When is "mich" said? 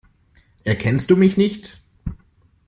1.15-1.37